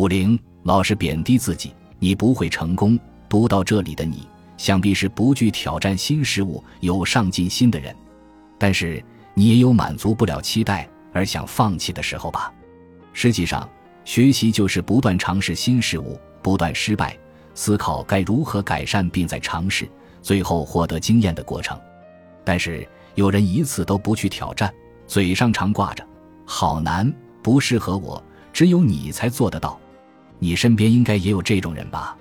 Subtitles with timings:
[0.00, 2.98] 五零老是贬低自己，你不会成功。
[3.28, 4.26] 读到这里的你，
[4.56, 7.94] 想必是不惧挑战新事物、有上进心的人。
[8.56, 12.50] 但是你也有满足不了期待而想放弃的时候吧？
[13.12, 13.68] 实际上，
[14.06, 17.14] 学习就是不断尝试新事物，不断失败，
[17.54, 19.86] 思考该如何改善，并在尝试，
[20.22, 21.78] 最后获得经验的过程。
[22.42, 24.72] 但是有人一次都不去挑战，
[25.06, 26.02] 嘴上常挂着
[26.46, 27.12] “好难，
[27.42, 29.78] 不适合我”，只有你才做得到。
[30.40, 32.16] 你身边应该也有这种人吧？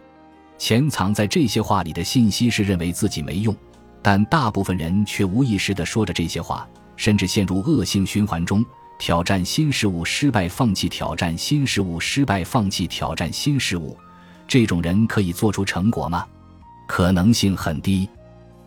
[0.59, 3.55] 潜藏在这些话里的信息是认为自己没用，
[4.01, 8.63] 但大部分人却无意识地说着这些话，甚至陷入恶性循环中：
[8.99, 13.97] 挑战新事物失败，放弃；挑战新事物失败，放弃；挑战新事物。
[14.45, 16.25] 这种人可以做出成果吗？
[16.87, 18.09] 可能性很低。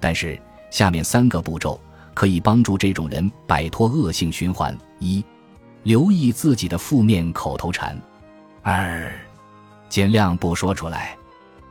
[0.00, 0.40] 但是
[0.70, 1.78] 下面三个步骤
[2.14, 5.22] 可以帮助这种人摆脱恶性循环：一、
[5.82, 7.94] 留意自己的负面口头禅；
[8.62, 9.12] 二、
[9.92, 11.14] 尽量不说出来。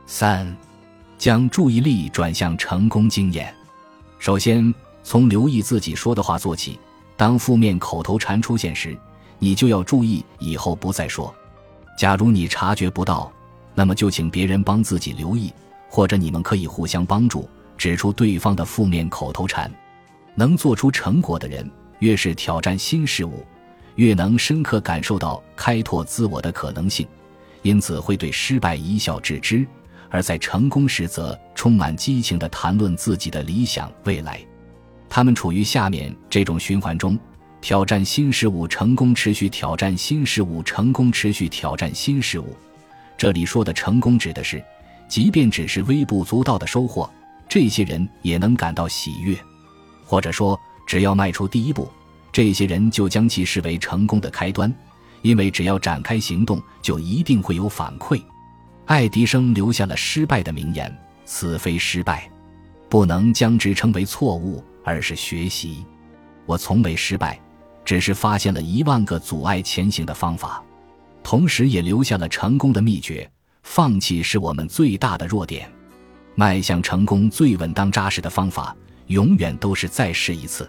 [0.06, 0.56] 三，
[1.18, 3.52] 将注意力转向成功经验。
[4.20, 6.78] 首先，从留意自己说的话做起。
[7.16, 8.96] 当负面口头禅出现时，
[9.40, 11.34] 你就要注意，以后不再说。
[11.98, 13.28] 假如你察觉不到，
[13.74, 15.52] 那么就请别人帮自己留意，
[15.88, 19.68] 或者你们可以互相帮助，指出对方的负面口头禅。
[20.36, 23.44] 能做出成果的人，越是挑战新事物，
[23.96, 27.04] 越能深刻感受到开拓自我的可能性，
[27.62, 29.66] 因此会对失败一笑置之。
[30.10, 34.38] 而在成功时，则充满激情地谈论自己的理想未来。
[35.08, 37.18] 他们处于下面这种循环中：
[37.62, 42.54] 挑战新事物，成功持续；挑战新事物，成功持续；挑战新事物。
[43.16, 44.62] 这里说的成功，指的是，
[45.08, 47.10] 即便只是微不足道的收获，
[47.48, 49.34] 这些人也能感到喜悦；
[50.04, 51.88] 或者说，只要迈出第一步，
[52.32, 54.70] 这些人就将其视为成功的开端，
[55.22, 58.22] 因为只要展开行动，就一定会有反馈。
[58.84, 62.30] 爱迪生留下了失败的名言：“此非失败，
[62.88, 65.86] 不能将之称为错误，而是学习。
[66.44, 67.40] 我从未失败，
[67.84, 70.62] 只是发现了一万个阻碍前行的方法，
[71.22, 73.28] 同时也留下了成功的秘诀。
[73.62, 75.70] 放弃是我们最大的弱点，
[76.34, 78.76] 迈向成功最稳当扎实的方法，
[79.06, 80.68] 永远都是再试一次。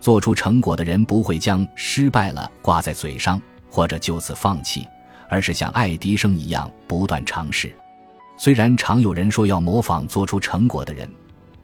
[0.00, 3.40] 做出成果的人不会将失败了挂在嘴上，
[3.72, 4.86] 或者就此放弃。”
[5.32, 7.74] 而是像爱迪生一样不断尝试。
[8.36, 11.10] 虽然常有人说要模仿做出成果的人，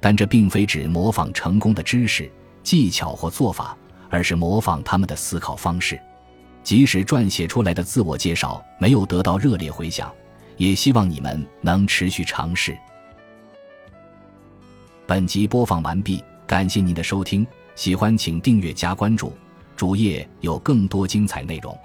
[0.00, 2.32] 但这并非指模仿成功的知识、
[2.62, 3.76] 技巧或做法，
[4.08, 6.00] 而是模仿他们的思考方式。
[6.62, 10.10] 即使撰写出来的自我介绍没有得到热烈回响，
[10.56, 12.74] 也希望你们能持续尝试。
[15.06, 19.36] 本集播放完毕，感谢您的收听，喜欢请订阅加关注，
[19.76, 21.78] 主页有更多精彩内容。